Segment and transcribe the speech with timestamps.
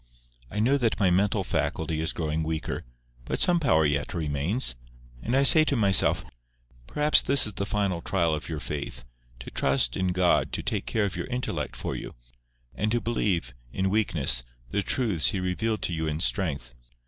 [0.49, 2.83] I know that my mental faculty is growing weaker,
[3.23, 4.73] but some power yet remains;
[5.21, 6.25] and I say to myself,
[6.87, 11.05] "Perhaps this is the final trial of your faith—to trust in God to take care
[11.05, 12.15] of your intellect for you,
[12.73, 14.41] and to believe, in weakness,
[14.71, 16.73] the truths He revealed to you in strength.